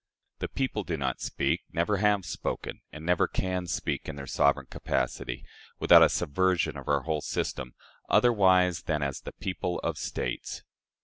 [0.39, 4.65] The people do not speak, never have spoken, and never can speak, in their sovereign
[4.65, 5.45] capacity
[5.79, 7.75] (without a subversion of our whole system),
[8.09, 10.63] otherwise than as the people of States.